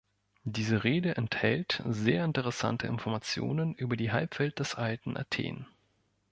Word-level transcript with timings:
Diese 0.45 0.83
Rede 0.83 1.15
enthält 1.17 1.83
sehr 1.87 2.25
interessante 2.25 2.87
Informationen 2.87 3.75
über 3.75 3.95
die 3.95 4.11
Halbwelt 4.11 4.57
des 4.57 4.73
alten 4.73 5.15
Athen. 5.15 5.67